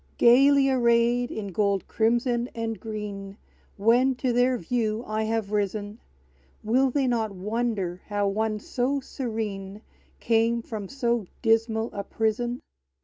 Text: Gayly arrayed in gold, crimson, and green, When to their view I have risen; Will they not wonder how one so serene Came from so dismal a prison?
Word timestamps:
Gayly 0.17 0.67
arrayed 0.67 1.29
in 1.29 1.49
gold, 1.49 1.87
crimson, 1.87 2.47
and 2.55 2.79
green, 2.79 3.37
When 3.77 4.15
to 4.15 4.33
their 4.33 4.57
view 4.57 5.03
I 5.05 5.25
have 5.25 5.51
risen; 5.51 5.99
Will 6.63 6.89
they 6.89 7.05
not 7.05 7.29
wonder 7.35 8.01
how 8.07 8.27
one 8.27 8.57
so 8.57 8.99
serene 8.99 9.83
Came 10.19 10.63
from 10.63 10.87
so 10.89 11.27
dismal 11.43 11.91
a 11.93 12.03
prison? 12.03 12.61